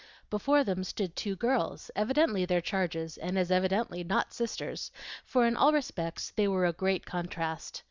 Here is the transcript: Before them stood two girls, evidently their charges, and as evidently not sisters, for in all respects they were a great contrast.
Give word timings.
Before 0.31 0.63
them 0.63 0.83
stood 0.83 1.15
two 1.15 1.35
girls, 1.35 1.91
evidently 1.95 2.43
their 2.43 2.59
charges, 2.59 3.17
and 3.17 3.37
as 3.37 3.51
evidently 3.51 4.03
not 4.03 4.33
sisters, 4.33 4.91
for 5.23 5.45
in 5.45 5.55
all 5.55 5.71
respects 5.71 6.31
they 6.35 6.47
were 6.47 6.65
a 6.65 6.73
great 6.73 7.05
contrast. 7.05 7.79